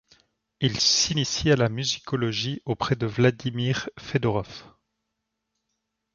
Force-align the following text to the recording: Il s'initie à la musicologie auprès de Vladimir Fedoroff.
Il 0.61 0.79
s'initie 0.79 1.51
à 1.51 1.55
la 1.55 1.69
musicologie 1.69 2.63
auprès 2.65 2.95
de 2.95 3.05
Vladimir 3.05 3.91
Fedoroff. 3.99 4.67